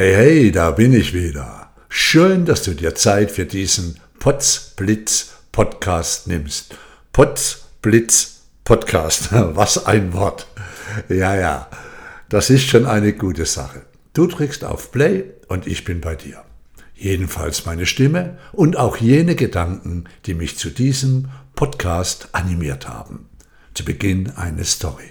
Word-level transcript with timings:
Hey, 0.00 0.14
hey, 0.14 0.52
da 0.52 0.70
bin 0.70 0.92
ich 0.92 1.12
wieder. 1.12 1.70
Schön, 1.88 2.44
dass 2.44 2.62
du 2.62 2.72
dir 2.72 2.94
Zeit 2.94 3.32
für 3.32 3.46
diesen 3.46 3.98
Potzblitz 4.20 5.30
Podcast 5.50 6.28
nimmst. 6.28 6.76
Potzblitz 7.12 8.42
Podcast. 8.62 9.30
Was 9.32 9.86
ein 9.86 10.12
Wort. 10.12 10.46
Ja, 11.08 11.34
ja. 11.34 11.68
Das 12.28 12.48
ist 12.48 12.68
schon 12.68 12.86
eine 12.86 13.12
gute 13.12 13.44
Sache. 13.44 13.86
Du 14.12 14.28
drückst 14.28 14.62
auf 14.62 14.92
Play 14.92 15.24
und 15.48 15.66
ich 15.66 15.82
bin 15.82 16.00
bei 16.00 16.14
dir. 16.14 16.44
Jedenfalls 16.94 17.66
meine 17.66 17.84
Stimme 17.84 18.38
und 18.52 18.76
auch 18.76 18.98
jene 18.98 19.34
Gedanken, 19.34 20.04
die 20.26 20.34
mich 20.34 20.58
zu 20.58 20.70
diesem 20.70 21.30
Podcast 21.56 22.28
animiert 22.30 22.88
haben. 22.88 23.28
Zu 23.74 23.84
Beginn 23.84 24.30
eine 24.36 24.64
Story. 24.64 25.10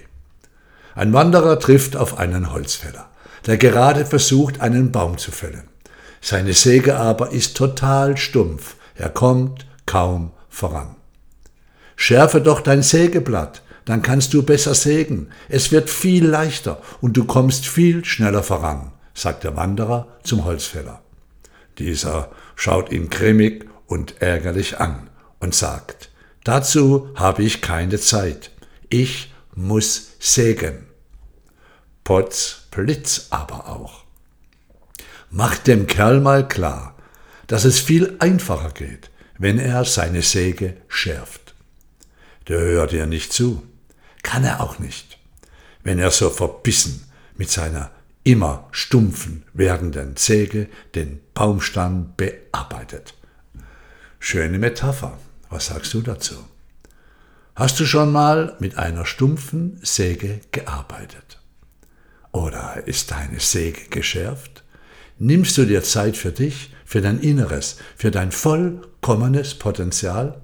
Ein 0.94 1.12
Wanderer 1.12 1.60
trifft 1.60 1.94
auf 1.94 2.18
einen 2.18 2.54
Holzfäller 2.54 3.10
der 3.48 3.56
gerade 3.56 4.04
versucht, 4.04 4.60
einen 4.60 4.92
Baum 4.92 5.16
zu 5.16 5.32
fällen. 5.32 5.64
Seine 6.20 6.52
Säge 6.52 6.96
aber 6.96 7.32
ist 7.32 7.56
total 7.56 8.18
stumpf, 8.18 8.76
er 8.94 9.08
kommt 9.08 9.66
kaum 9.86 10.32
voran. 10.50 10.96
Schärfe 11.96 12.42
doch 12.42 12.60
dein 12.60 12.82
Sägeblatt, 12.82 13.62
dann 13.86 14.02
kannst 14.02 14.34
du 14.34 14.42
besser 14.42 14.74
sägen, 14.74 15.30
es 15.48 15.72
wird 15.72 15.88
viel 15.88 16.26
leichter 16.26 16.82
und 17.00 17.16
du 17.16 17.24
kommst 17.24 17.66
viel 17.66 18.04
schneller 18.04 18.42
voran, 18.42 18.92
sagt 19.14 19.44
der 19.44 19.56
Wanderer 19.56 20.18
zum 20.22 20.44
Holzfäller. 20.44 21.00
Dieser 21.78 22.30
schaut 22.54 22.92
ihn 22.92 23.08
grimmig 23.08 23.64
und 23.86 24.20
ärgerlich 24.20 24.78
an 24.78 25.08
und 25.40 25.54
sagt, 25.54 26.10
dazu 26.44 27.08
habe 27.14 27.42
ich 27.44 27.62
keine 27.62 27.98
Zeit, 27.98 28.50
ich 28.90 29.32
muss 29.54 30.10
sägen. 30.18 30.87
Potz 32.08 32.62
Blitz 32.70 33.26
aber 33.28 33.68
auch. 33.68 34.04
Macht 35.30 35.66
dem 35.66 35.86
Kerl 35.86 36.20
mal 36.22 36.48
klar, 36.48 36.96
dass 37.48 37.66
es 37.66 37.80
viel 37.80 38.16
einfacher 38.18 38.70
geht, 38.70 39.10
wenn 39.36 39.58
er 39.58 39.84
seine 39.84 40.22
Säge 40.22 40.78
schärft. 40.88 41.54
Der 42.48 42.60
hört 42.60 42.94
ihr 42.94 43.04
nicht 43.04 43.34
zu, 43.34 43.62
kann 44.22 44.42
er 44.42 44.62
auch 44.62 44.78
nicht, 44.78 45.18
wenn 45.82 45.98
er 45.98 46.10
so 46.10 46.30
verbissen 46.30 47.04
mit 47.36 47.50
seiner 47.50 47.90
immer 48.24 48.68
stumpfen 48.70 49.44
werdenden 49.52 50.16
Säge 50.16 50.70
den 50.94 51.20
Baumstamm 51.34 52.14
bearbeitet. 52.16 53.12
Schöne 54.18 54.58
Metapher. 54.58 55.18
Was 55.50 55.66
sagst 55.66 55.92
du 55.92 56.00
dazu? 56.00 56.36
Hast 57.54 57.78
du 57.78 57.84
schon 57.84 58.12
mal 58.12 58.56
mit 58.60 58.78
einer 58.78 59.04
stumpfen 59.04 59.78
Säge 59.82 60.40
gearbeitet? 60.52 61.37
Oder 62.32 62.82
ist 62.86 63.10
deine 63.10 63.40
Säge 63.40 63.88
geschärft? 63.90 64.62
Nimmst 65.18 65.56
du 65.58 65.64
dir 65.64 65.82
Zeit 65.82 66.16
für 66.16 66.30
dich, 66.30 66.72
für 66.84 67.00
dein 67.00 67.20
Inneres, 67.20 67.78
für 67.96 68.10
dein 68.10 68.32
vollkommenes 68.32 69.54
Potenzial? 69.54 70.40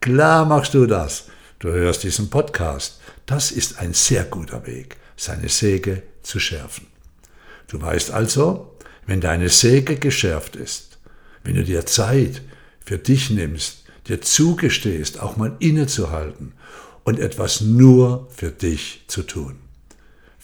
Klar 0.00 0.44
machst 0.44 0.74
du 0.74 0.86
das. 0.86 1.28
Du 1.58 1.70
hörst 1.70 2.02
diesen 2.02 2.28
Podcast. 2.28 3.00
Das 3.24 3.50
ist 3.50 3.78
ein 3.78 3.94
sehr 3.94 4.24
guter 4.24 4.66
Weg, 4.66 4.96
seine 5.16 5.48
Säge 5.48 6.02
zu 6.22 6.38
schärfen. 6.38 6.86
Du 7.68 7.80
weißt 7.80 8.10
also, 8.10 8.76
wenn 9.06 9.20
deine 9.20 9.48
Säge 9.48 9.96
geschärft 9.96 10.56
ist, 10.56 10.98
wenn 11.42 11.54
du 11.54 11.64
dir 11.64 11.86
Zeit 11.86 12.42
für 12.84 12.98
dich 12.98 13.30
nimmst, 13.30 13.84
dir 14.08 14.20
zugestehst, 14.20 15.20
auch 15.20 15.36
mal 15.36 15.56
innezuhalten 15.60 16.52
und 17.04 17.18
etwas 17.18 17.60
nur 17.60 18.28
für 18.30 18.50
dich 18.50 19.04
zu 19.06 19.22
tun 19.22 19.58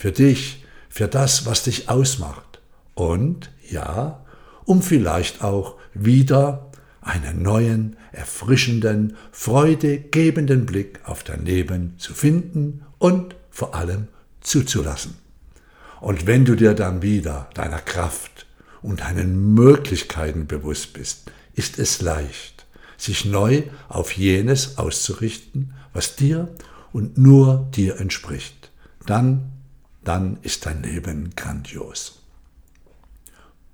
für 0.02 0.10
dich, 0.10 0.64
für 0.88 1.06
das, 1.06 1.46
was 1.46 1.62
dich 1.62 1.88
ausmacht. 1.88 2.60
Und 2.94 3.52
ja, 3.70 4.24
um 4.64 4.82
vielleicht 4.82 5.44
auch 5.44 5.76
wieder 5.94 6.72
einen 7.00 7.42
neuen, 7.42 7.94
erfrischenden, 8.10 9.16
freudegebenden 9.30 10.66
Blick 10.66 10.98
auf 11.04 11.22
dein 11.22 11.44
Leben 11.44 11.94
zu 11.98 12.14
finden 12.14 12.82
und 12.98 13.36
vor 13.52 13.76
allem 13.76 14.08
zuzulassen. 14.40 15.14
Und 16.00 16.26
wenn 16.26 16.44
du 16.44 16.56
dir 16.56 16.74
dann 16.74 17.02
wieder 17.02 17.48
deiner 17.54 17.78
Kraft 17.78 18.46
und 18.82 19.02
deinen 19.02 19.54
Möglichkeiten 19.54 20.48
bewusst 20.48 20.94
bist, 20.94 21.30
ist 21.54 21.78
es 21.78 22.02
leicht, 22.02 22.66
sich 22.96 23.24
neu 23.24 23.62
auf 23.88 24.10
jenes 24.10 24.78
auszurichten, 24.78 25.74
was 25.92 26.16
dir 26.16 26.48
und 26.92 27.18
nur 27.18 27.68
dir 27.72 28.00
entspricht. 28.00 28.72
Dann 29.06 29.51
dann 30.04 30.38
ist 30.42 30.66
dein 30.66 30.82
Leben 30.82 31.30
grandios. 31.36 32.20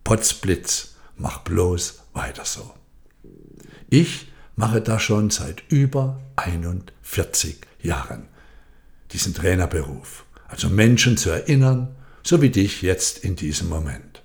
Potzblitz, 0.04 0.94
mach 1.16 1.38
bloß 1.38 2.00
weiter 2.12 2.44
so. 2.44 2.74
Ich 3.90 4.28
mache 4.56 4.80
das 4.80 5.02
schon 5.02 5.30
seit 5.30 5.62
über 5.68 6.20
41 6.36 7.58
Jahren, 7.82 8.28
diesen 9.12 9.34
Trainerberuf, 9.34 10.24
also 10.48 10.68
Menschen 10.68 11.16
zu 11.16 11.30
erinnern, 11.30 11.94
so 12.22 12.42
wie 12.42 12.50
dich 12.50 12.82
jetzt 12.82 13.18
in 13.18 13.36
diesem 13.36 13.68
Moment. 13.68 14.22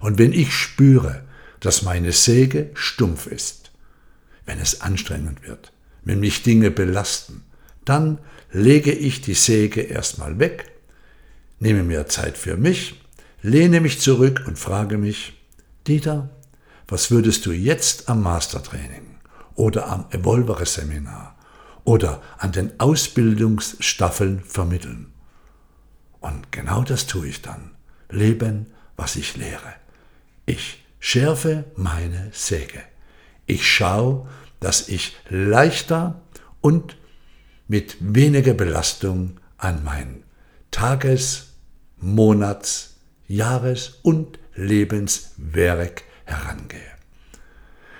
Und 0.00 0.18
wenn 0.18 0.32
ich 0.32 0.52
spüre, 0.52 1.24
dass 1.60 1.82
meine 1.82 2.12
Säge 2.12 2.70
stumpf 2.74 3.26
ist, 3.26 3.70
wenn 4.46 4.58
es 4.58 4.80
anstrengend 4.80 5.46
wird, 5.46 5.72
wenn 6.02 6.20
mich 6.20 6.42
Dinge 6.42 6.70
belasten, 6.70 7.44
dann 7.84 8.18
lege 8.52 8.92
ich 8.92 9.20
die 9.20 9.34
Säge 9.34 9.82
erstmal 9.82 10.38
weg 10.38 10.70
nehme 11.60 11.84
mir 11.84 12.08
Zeit 12.08 12.36
für 12.36 12.56
mich, 12.56 13.00
lehne 13.42 13.80
mich 13.80 14.00
zurück 14.00 14.44
und 14.46 14.58
frage 14.58 14.98
mich, 14.98 15.34
Dieter, 15.86 16.30
was 16.88 17.10
würdest 17.10 17.46
du 17.46 17.52
jetzt 17.52 18.08
am 18.08 18.22
Mastertraining 18.22 19.18
oder 19.54 19.86
am 19.88 20.06
Evolvere-Seminar 20.10 21.36
oder 21.84 22.20
an 22.38 22.52
den 22.52 22.80
Ausbildungsstaffeln 22.80 24.40
vermitteln? 24.40 25.12
Und 26.18 26.50
genau 26.50 26.82
das 26.82 27.06
tue 27.06 27.28
ich 27.28 27.42
dann. 27.42 27.70
Leben, 28.10 28.66
was 28.96 29.16
ich 29.16 29.36
lehre. 29.36 29.74
Ich 30.46 30.84
schärfe 30.98 31.64
meine 31.76 32.30
Säge. 32.32 32.82
Ich 33.46 33.70
schaue, 33.70 34.28
dass 34.58 34.88
ich 34.88 35.16
leichter 35.28 36.20
und 36.60 36.96
mit 37.68 37.96
weniger 38.00 38.54
Belastung 38.54 39.38
an 39.56 39.84
mein 39.84 40.24
Tages- 40.70 41.49
Monats-, 42.00 42.96
Jahres- 43.28 43.98
und 44.02 44.38
Lebenswerk 44.54 46.02
herangehe. 46.24 46.80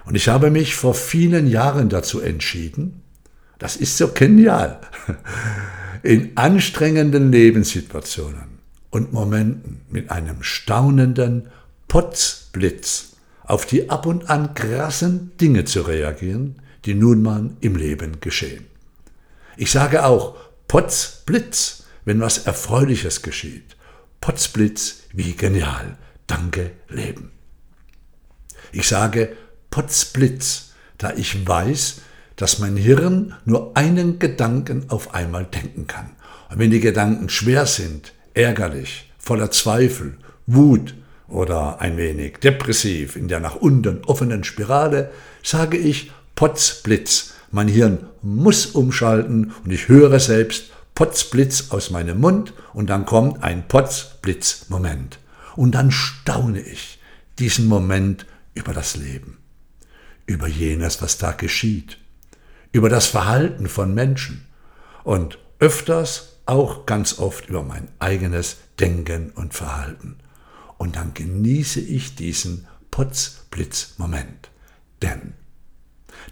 Und 0.05 0.15
ich 0.15 0.28
habe 0.28 0.50
mich 0.50 0.75
vor 0.75 0.94
vielen 0.94 1.47
Jahren 1.47 1.88
dazu 1.88 2.21
entschieden, 2.21 3.03
das 3.59 3.77
ist 3.77 3.97
so 3.97 4.09
genial, 4.09 4.81
in 6.03 6.37
anstrengenden 6.37 7.31
Lebenssituationen 7.31 8.59
und 8.91 9.12
Momenten 9.12 9.83
mit 9.91 10.11
einem 10.11 10.43
staunenden 10.43 11.49
Potzblitz 11.88 13.17
auf 13.44 13.67
die 13.67 13.91
ab 13.91 14.06
und 14.06 14.31
an 14.31 14.55
krassen 14.55 15.32
Dinge 15.41 15.65
zu 15.65 15.82
reagieren, 15.82 16.56
die 16.84 16.94
nun 16.94 17.22
mal 17.22 17.50
im 17.61 17.77
Leben 17.77 18.21
geschehen. 18.21 18.67
Ich 19.56 19.71
sage 19.71 20.05
auch 20.05 20.37
Potzblitz, 20.69 21.84
wenn 22.05 22.21
was 22.21 22.47
Erfreuliches 22.47 23.22
geschieht, 23.22 23.77
Potzblitz, 24.20 25.04
wie 25.12 25.32
genial. 25.32 25.97
Danke, 26.26 26.72
Leben. 26.88 27.32
Ich 28.70 28.86
sage 28.86 29.36
Potzblitz, 29.70 30.72
da 30.98 31.14
ich 31.14 31.47
weiß, 31.47 32.03
dass 32.36 32.58
mein 32.58 32.76
Hirn 32.76 33.34
nur 33.44 33.76
einen 33.76 34.19
Gedanken 34.19 34.91
auf 34.91 35.14
einmal 35.14 35.44
denken 35.44 35.86
kann. 35.86 36.10
Und 36.50 36.58
wenn 36.58 36.70
die 36.70 36.81
Gedanken 36.81 37.28
schwer 37.28 37.64
sind, 37.66 38.12
ärgerlich, 38.34 39.10
voller 39.19 39.50
Zweifel, 39.50 40.19
Wut 40.47 40.94
oder 41.26 41.81
ein 41.81 41.97
wenig 41.97 42.38
depressiv 42.38 43.16
in 43.16 43.28
der 43.28 43.40
nach 43.40 43.56
unten 43.56 44.05
offenen 44.05 44.44
Spirale, 44.44 45.11
sage 45.43 45.76
ich 45.76 46.11
Potzblitz. 46.34 47.34
Mein 47.52 47.69
Hirn 47.69 48.06
muss 48.23 48.66
umschalten 48.66 49.52
und 49.64 49.73
ich 49.73 49.88
höre 49.88 50.20
selbst 50.20 50.70
Potzblitz 51.00 51.70
aus 51.70 51.88
meinem 51.88 52.20
Mund 52.20 52.52
und 52.75 52.91
dann 52.91 53.06
kommt 53.06 53.43
ein 53.43 53.67
Potzblitz-Moment. 53.67 55.19
Und 55.56 55.75
dann 55.75 55.91
staune 55.91 56.61
ich 56.61 57.00
diesen 57.38 57.69
Moment 57.69 58.26
über 58.52 58.75
das 58.75 58.97
Leben, 58.97 59.38
über 60.26 60.47
jenes, 60.47 61.00
was 61.00 61.17
da 61.17 61.32
geschieht, 61.32 61.97
über 62.73 62.91
das 62.91 63.06
Verhalten 63.06 63.67
von 63.67 63.94
Menschen 63.94 64.47
und 65.02 65.38
öfters 65.58 66.37
auch 66.44 66.85
ganz 66.85 67.19
oft 67.19 67.49
über 67.49 67.62
mein 67.62 67.88
eigenes 67.99 68.58
Denken 68.79 69.31
und 69.31 69.55
Verhalten. 69.55 70.19
Und 70.76 70.97
dann 70.97 71.14
genieße 71.14 71.81
ich 71.81 72.14
diesen 72.14 72.69
Potzblitz-Moment. 72.91 74.50
Denn, 75.00 75.32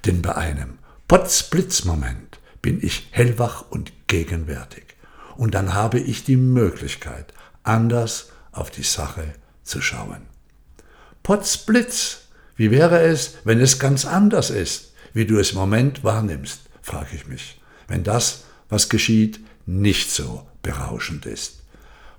denn 0.05 0.20
bei 0.20 0.35
einem 0.35 0.76
Potzblitz-Moment 1.09 2.38
bin 2.62 2.84
ich 2.84 3.08
hellwach 3.10 3.64
und 3.70 3.93
gegenwärtig. 4.06 4.84
Und 5.37 5.55
dann 5.55 5.75
habe 5.75 6.00
ich 6.00 6.25
die 6.25 6.37
Möglichkeit, 6.37 7.32
anders 7.62 8.31
auf 8.52 8.70
die 8.70 8.82
Sache 8.82 9.34
zu 9.62 9.81
schauen. 9.81 10.22
Potzblitz, 11.22 12.22
wie 12.56 12.70
wäre 12.70 13.00
es, 13.00 13.34
wenn 13.44 13.60
es 13.60 13.78
ganz 13.78 14.05
anders 14.05 14.50
ist, 14.50 14.93
wie 15.12 15.26
du 15.26 15.38
es 15.38 15.52
im 15.52 15.58
Moment 15.58 16.02
wahrnimmst, 16.05 16.62
frage 16.82 17.14
ich 17.14 17.26
mich, 17.26 17.60
wenn 17.87 18.02
das, 18.02 18.44
was 18.69 18.88
geschieht, 18.88 19.40
nicht 19.66 20.10
so 20.10 20.46
berauschend 20.62 21.26
ist. 21.26 21.62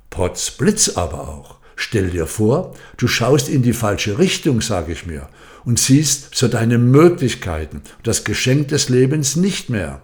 Potzblitz 0.09 0.89
aber 0.95 1.27
auch. 1.27 1.57
Stell 1.75 2.09
dir 2.09 2.27
vor, 2.27 2.75
du 2.97 3.07
schaust 3.07 3.47
in 3.47 3.63
die 3.63 3.73
falsche 3.73 4.19
Richtung, 4.19 4.61
sage 4.61 4.91
ich 4.91 5.05
mir, 5.05 5.29
und 5.63 5.79
siehst 5.79 6.35
so 6.35 6.47
deine 6.47 6.77
Möglichkeiten, 6.77 7.81
das 8.03 8.23
Geschenk 8.25 8.67
des 8.67 8.89
Lebens 8.89 9.35
nicht 9.35 9.69
mehr. 9.69 10.01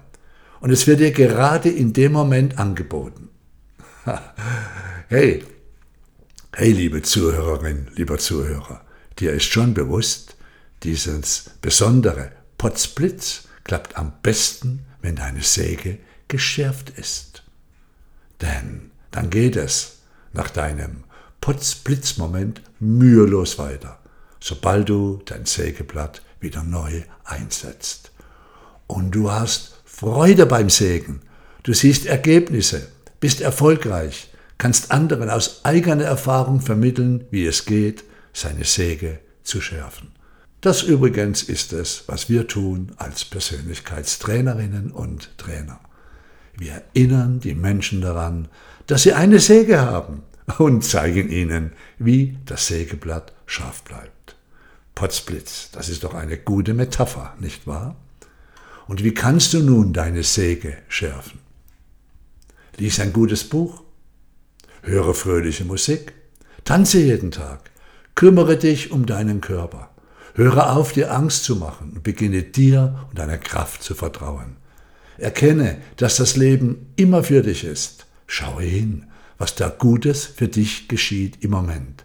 Und 0.60 0.72
es 0.72 0.88
wird 0.88 1.00
dir 1.00 1.12
gerade 1.12 1.70
in 1.70 1.94
dem 1.94 2.12
Moment 2.12 2.58
angeboten. 2.58 3.30
hey, 5.10 5.44
hey, 6.54 6.72
liebe 6.72 7.02
Zuhörerin, 7.02 7.88
lieber 7.96 8.18
Zuhörer, 8.18 8.82
dir 9.20 9.34
ist 9.34 9.46
schon 9.46 9.74
bewusst, 9.74 10.36
dieses 10.84 11.52
besondere 11.62 12.32
Potzblitz 12.58 13.48
klappt 13.64 13.98
am 13.98 14.14
besten, 14.22 14.86
wenn 15.02 15.16
deine 15.16 15.42
Säge 15.42 16.00
geschärft 16.28 16.92
ist. 16.92 17.44
Denn 18.42 18.92
dann 19.12 19.30
geht 19.30 19.56
es 19.56 20.00
nach 20.34 20.50
deinem 20.50 21.04
Potzblitzmoment 21.42 22.62
mühelos 22.80 23.58
weiter, 23.58 24.00
sobald 24.40 24.90
du 24.90 25.22
dein 25.26 25.46
Sägeblatt 25.46 26.22
wieder 26.40 26.64
neu 26.64 27.04
einsetzt. 27.24 28.12
Und 28.88 29.12
du 29.12 29.32
hast 29.32 29.75
Freude 29.98 30.46
beim 30.46 30.70
Sägen. 30.70 31.22
Du 31.64 31.72
siehst 31.72 32.06
Ergebnisse, 32.06 32.90
bist 33.22 33.40
erfolgreich, 33.40 34.30
kannst 34.58 34.92
anderen 34.92 35.30
aus 35.30 35.64
eigener 35.64 36.04
Erfahrung 36.04 36.60
vermitteln, 36.60 37.24
wie 37.32 37.46
es 37.46 37.64
geht, 37.64 38.04
seine 38.34 38.66
Säge 38.66 39.20
zu 39.44 39.62
schärfen. 39.62 40.12
Das 40.60 40.84
übrigens 40.84 41.44
ist 41.44 41.72
es, 41.72 42.04
was 42.08 42.30
wir 42.30 42.46
tun 42.46 42.92
als 42.98 43.24
Persönlichkeitstrainerinnen 43.24 44.92
und 44.92 45.30
Trainer. 45.38 45.80
Wir 46.58 46.84
erinnern 46.94 47.40
die 47.40 47.56
Menschen 47.56 48.02
daran, 48.02 48.50
dass 48.88 49.04
sie 49.04 49.14
eine 49.14 49.40
Säge 49.40 49.80
haben 49.80 50.24
und 50.58 50.84
zeigen 50.84 51.30
ihnen, 51.30 51.72
wie 52.00 52.38
das 52.46 52.68
Sägeblatt 52.68 53.32
scharf 53.46 53.84
bleibt. 53.84 54.36
Potzblitz, 54.94 55.70
das 55.72 55.88
ist 55.88 56.04
doch 56.04 56.16
eine 56.16 56.38
gute 56.38 56.74
Metapher, 56.74 57.34
nicht 57.40 57.66
wahr? 57.66 57.96
Und 58.88 59.04
wie 59.04 59.14
kannst 59.14 59.54
du 59.54 59.60
nun 59.60 59.94
deine 59.94 60.24
Säge 60.24 60.78
schärfen? 60.88 61.40
Lies 62.78 63.00
ein 63.00 63.14
gutes 63.14 63.44
Buch, 63.44 63.84
höre 64.82 65.14
fröhliche 65.14 65.66
Musik, 65.66 66.14
tanze 66.64 67.00
jeden 67.00 67.32
Tag, 67.32 67.72
kümmere 68.14 68.58
dich 68.58 68.92
um 68.92 69.06
deinen 69.06 69.42
Körper, 69.42 69.90
höre 70.36 70.76
auf, 70.76 70.92
dir 70.92 71.14
Angst 71.14 71.46
zu 71.46 71.56
machen 71.56 71.94
und 71.96 72.04
beginne 72.04 72.44
dir 72.44 73.08
und 73.10 73.18
deiner 73.18 73.38
Kraft 73.38 73.82
zu 73.82 73.96
vertrauen. 73.96 74.58
Erkenne, 75.18 75.78
dass 75.96 76.18
das 76.18 76.36
Leben 76.36 76.92
immer 76.98 77.24
für 77.24 77.42
dich 77.42 77.64
ist. 77.64 78.06
Schaue 78.28 78.64
hin, 78.64 79.08
was 79.38 79.56
da 79.56 79.70
Gutes 79.70 80.26
für 80.26 80.48
dich 80.48 80.88
geschieht 80.88 81.44
im 81.44 81.52
Moment. 81.52 82.04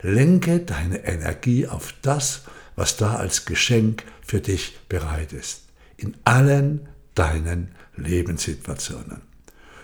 Lenke 0.00 0.60
deine 0.60 1.04
Energie 1.06 1.66
auf 1.66 1.94
das, 2.02 2.42
was 2.74 2.96
da 2.96 3.16
als 3.16 3.44
Geschenk 3.44 4.04
für 4.24 4.40
dich 4.40 4.78
bereit 4.88 5.32
ist. 5.32 5.65
In 5.96 6.14
allen 6.24 6.88
deinen 7.14 7.68
Lebenssituationen. 7.96 9.22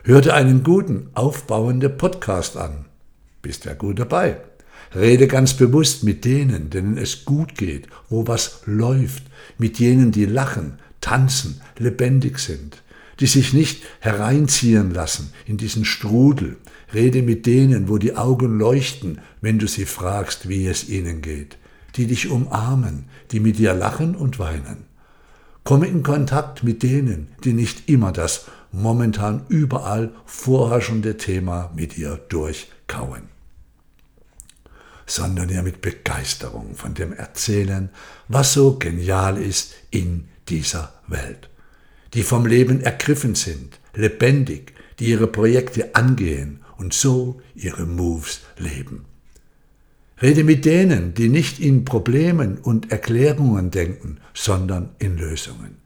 Hör 0.05 0.20
dir 0.20 0.35
einen 0.35 0.62
guten, 0.62 1.09
aufbauenden 1.14 1.97
Podcast 1.97 2.56
an. 2.56 2.85
Bist 3.41 3.64
ja 3.64 3.75
gut 3.75 3.99
dabei. 3.99 4.37
Rede 4.94 5.26
ganz 5.26 5.55
bewusst 5.55 6.05
mit 6.05 6.25
denen, 6.25 6.69
denen 6.69 6.99
es 6.99 7.25
gut 7.25 7.55
geht, 7.56 7.87
wo 8.11 8.26
was 8.26 8.61
läuft, 8.67 9.23
mit 9.56 9.79
jenen, 9.79 10.12
die 10.12 10.26
lachen, 10.26 10.79
tanzen, 11.00 11.61
lebendig 11.79 12.38
sind, 12.38 12.82
die 13.20 13.26
sich 13.26 13.55
nicht 13.55 13.82
hereinziehen 14.00 14.93
lassen 14.93 15.32
in 15.47 15.56
diesen 15.56 15.85
Strudel. 15.85 16.56
Rede 16.93 17.23
mit 17.23 17.47
denen, 17.47 17.88
wo 17.88 17.97
die 17.97 18.17
Augen 18.17 18.59
leuchten, 18.59 19.20
wenn 19.41 19.59
du 19.59 19.67
sie 19.67 19.87
fragst, 19.87 20.49
wie 20.49 20.67
es 20.67 20.88
ihnen 20.88 21.23
geht, 21.23 21.56
die 21.97 22.06
dich 22.06 22.29
umarmen, 22.29 23.05
die 23.31 23.41
mit 23.41 23.59
dir 23.59 23.73
lachen 23.73 24.14
und 24.14 24.38
weinen. 24.38 24.91
Komme 25.64 25.87
in 25.87 26.03
Kontakt 26.03 26.64
mit 26.64 26.82
denen, 26.82 27.29
die 27.44 27.53
nicht 27.53 27.88
immer 27.88 28.12
das 28.12 28.47
momentan 28.73 29.44
überall 29.49 30.11
vorherrschende 30.25 31.17
Thema 31.17 31.70
mit 31.76 31.97
dir 31.97 32.20
durchkauen, 32.29 33.29
sondern 35.06 35.49
ja 35.50 35.62
mit 35.62 35.81
Begeisterung 35.81 36.75
von 36.75 36.94
dem 36.94 37.12
erzählen, 37.12 37.91
was 38.29 38.55
so 38.55 38.76
genial 38.79 39.37
ist 39.37 39.75
in 39.91 40.29
dieser 40.49 40.93
Welt, 41.06 41.49
die 42.14 42.23
vom 42.23 42.44
Leben 42.47 42.81
ergriffen 42.81 43.35
sind, 43.35 43.79
lebendig, 43.94 44.75
die 44.99 45.06
ihre 45.06 45.26
Projekte 45.29 45.94
angehen 45.94 46.64
und 46.76 46.93
so 46.93 47.41
ihre 47.55 47.87
Moves 47.87 48.41
leben. 48.59 49.05
Rede 50.22 50.44
mit 50.44 50.64
denen, 50.64 51.14
die 51.14 51.28
nicht 51.28 51.58
in 51.58 51.84
Problemen 51.84 52.58
und 52.58 52.92
Erklärungen 52.92 53.72
denken, 53.72 54.19
sondern 54.34 54.90
in 55.00 55.19
Lösungen, 55.19 55.78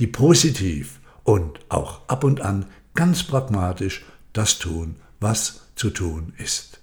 die 0.00 0.08
positiv 0.08 0.98
und 1.22 1.60
auch 1.68 2.00
ab 2.08 2.24
und 2.24 2.40
an 2.40 2.66
ganz 2.94 3.22
pragmatisch 3.22 4.04
das 4.32 4.58
tun, 4.58 4.96
was 5.20 5.60
zu 5.76 5.90
tun 5.90 6.32
ist. 6.38 6.80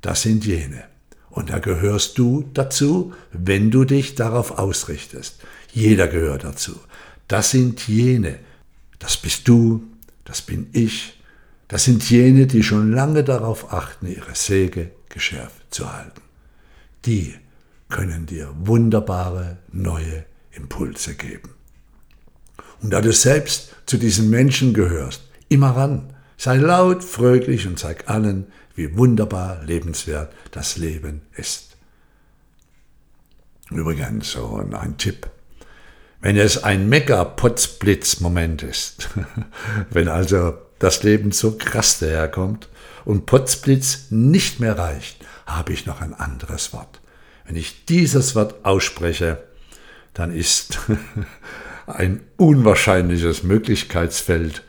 Das 0.00 0.22
sind 0.22 0.46
jene. 0.46 0.84
Und 1.28 1.50
da 1.50 1.58
gehörst 1.58 2.18
du 2.18 2.48
dazu, 2.54 3.12
wenn 3.32 3.70
du 3.70 3.84
dich 3.84 4.14
darauf 4.14 4.58
ausrichtest. 4.58 5.40
Jeder 5.72 6.06
gehört 6.06 6.44
dazu. 6.44 6.78
Das 7.26 7.50
sind 7.50 7.86
jene. 7.88 8.38
Das 8.98 9.16
bist 9.16 9.48
du, 9.48 9.82
das 10.24 10.40
bin 10.40 10.68
ich. 10.72 11.20
Das 11.66 11.84
sind 11.84 12.08
jene, 12.08 12.46
die 12.46 12.62
schon 12.62 12.92
lange 12.92 13.24
darauf 13.24 13.72
achten, 13.72 14.06
ihre 14.06 14.34
Säge 14.34 14.92
geschärft 15.08 15.62
zu 15.70 15.92
halten. 15.92 16.27
Die 17.04 17.34
können 17.88 18.26
dir 18.26 18.52
wunderbare 18.58 19.58
neue 19.72 20.24
Impulse 20.50 21.14
geben. 21.14 21.50
Und 22.82 22.90
da 22.90 23.00
du 23.00 23.12
selbst 23.12 23.74
zu 23.86 23.96
diesen 23.96 24.30
Menschen 24.30 24.74
gehörst, 24.74 25.22
immer 25.48 25.70
ran, 25.70 26.12
sei 26.36 26.56
laut, 26.56 27.02
fröhlich 27.02 27.66
und 27.66 27.78
zeig 27.78 28.08
allen, 28.08 28.46
wie 28.74 28.96
wunderbar 28.96 29.62
lebenswert 29.64 30.32
das 30.52 30.76
Leben 30.76 31.22
ist. 31.34 31.76
Übrigens, 33.70 34.32
so 34.32 34.56
ein 34.56 34.96
Tipp. 34.96 35.28
Wenn 36.20 36.36
es 36.36 36.64
ein 36.64 36.88
Mega-Potzblitz-Moment 36.88 38.62
ist, 38.62 39.08
wenn 39.90 40.08
also 40.08 40.54
das 40.78 41.02
Leben 41.02 41.32
so 41.32 41.56
krass 41.56 41.98
daherkommt 41.98 42.68
und 43.04 43.26
Potzblitz 43.26 44.06
nicht 44.10 44.60
mehr 44.60 44.78
reicht, 44.78 45.24
habe 45.48 45.72
ich 45.72 45.86
noch 45.86 46.00
ein 46.00 46.14
anderes 46.14 46.72
Wort. 46.72 47.00
Wenn 47.44 47.56
ich 47.56 47.86
dieses 47.86 48.34
Wort 48.34 48.64
ausspreche, 48.64 49.42
dann 50.14 50.30
ist 50.30 50.78
ein 51.86 52.20
unwahrscheinliches 52.36 53.42
Möglichkeitsfeld 53.42 54.62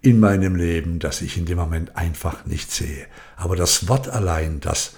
in 0.00 0.18
meinem 0.18 0.56
Leben, 0.56 0.98
das 0.98 1.22
ich 1.22 1.36
in 1.36 1.46
dem 1.46 1.58
Moment 1.58 1.96
einfach 1.96 2.44
nicht 2.46 2.72
sehe. 2.72 3.06
Aber 3.36 3.54
das 3.54 3.88
Wort 3.88 4.08
allein, 4.08 4.60
das 4.60 4.94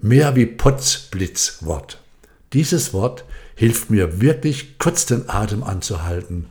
mehr 0.00 0.34
wie 0.34 0.46
Potzblitzwort, 0.46 2.02
dieses 2.52 2.92
Wort 2.92 3.24
hilft 3.54 3.90
mir 3.90 4.20
wirklich 4.20 4.78
kurz 4.78 5.06
den 5.06 5.28
Atem 5.28 5.62
anzuhalten 5.62 6.46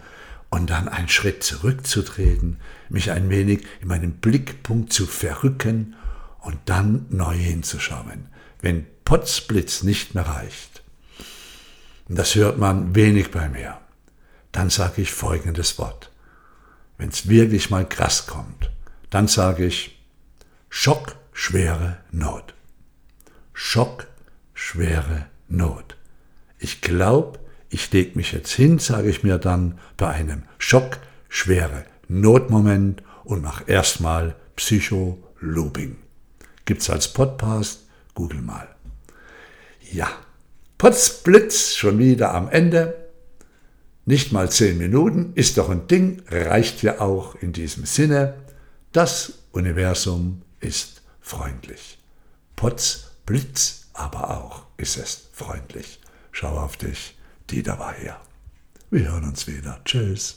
und 0.50 0.70
dann 0.70 0.88
einen 0.88 1.10
Schritt 1.10 1.44
zurückzutreten, 1.44 2.58
mich 2.90 3.12
ein 3.12 3.30
wenig 3.30 3.66
in 3.82 3.88
meinem 3.88 4.14
Blickpunkt 4.14 4.94
zu 4.94 5.06
verrücken 5.06 5.96
und 6.50 6.58
dann 6.66 7.06
neu 7.12 7.36
hinzuschauen, 7.36 8.28
wenn 8.60 8.88
Potzblitz 9.06 9.84
nicht 9.84 10.16
mehr 10.16 10.26
reicht. 10.26 10.82
Das 12.08 12.34
hört 12.34 12.58
man 12.58 12.96
wenig 12.96 13.30
bei 13.30 13.50
mir. 13.50 13.78
Dann 14.52 14.72
sage 14.72 15.04
ich 15.04 15.12
folgendes 15.12 15.78
Wort. 15.78 16.10
Wenn 16.98 17.10
es 17.10 17.30
wirklich 17.30 17.70
mal 17.70 17.88
krass 17.88 18.26
kommt, 18.26 18.72
dann 19.12 19.28
sage 19.28 19.64
ich 19.64 20.04
Schock, 20.70 21.18
schwere 21.34 21.98
Not. 22.12 22.56
Schock, 23.54 24.08
schwere 24.56 25.28
Not. 25.50 25.98
Ich 26.58 26.82
glaube, 26.82 27.38
ich 27.70 27.92
leg 27.92 28.16
mich 28.16 28.32
jetzt 28.32 28.54
hin, 28.54 28.80
sage 28.80 29.12
ich 29.12 29.22
mir 29.22 29.38
dann 29.38 29.78
bei 29.98 30.10
einem 30.10 30.46
Schock, 30.58 30.98
schwere 31.30 31.86
Notmoment 32.08 33.04
und 33.24 33.44
mach 33.44 33.68
erstmal 33.68 34.36
Psycho-Looping. 34.56 36.09
Gibt's 36.70 36.88
als 36.92 37.08
Podcast, 37.08 37.80
google 38.14 38.44
mal. 38.44 38.68
Ja, 39.92 40.08
Potzblitz 40.78 41.74
schon 41.74 41.98
wieder 41.98 42.36
am 42.36 42.48
Ende. 42.48 43.10
Nicht 44.06 44.32
mal 44.32 44.52
zehn 44.52 44.78
Minuten 44.78 45.32
ist 45.34 45.58
doch 45.58 45.72
ein 45.72 45.88
Ding, 45.88 46.22
reicht 46.30 46.84
ja 46.84 47.02
auch 47.02 47.34
in 47.34 47.54
diesem 47.54 47.86
Sinne. 47.86 48.36
Das 48.92 49.40
Universum 49.52 50.44
ist 50.60 51.02
freundlich. 51.22 51.98
Potzblitz 52.56 53.88
aber 53.94 54.30
auch 54.30 54.68
ist 54.78 54.98
es 54.98 55.30
freundlich. 55.34 56.00
Schau 56.32 56.56
auf 56.56 56.78
dich, 56.78 57.18
Dieter 57.50 57.80
war 57.80 57.96
hier. 57.96 58.16
Wir 58.92 59.12
hören 59.12 59.24
uns 59.24 59.48
wieder. 59.48 59.82
Tschüss. 59.86 60.28